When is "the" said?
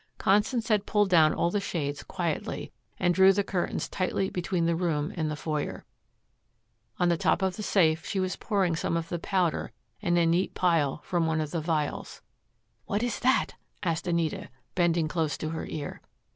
1.51-1.59, 3.31-3.43, 4.65-4.75, 5.29-5.35, 7.09-7.17, 7.55-7.61, 9.09-9.19, 11.51-11.61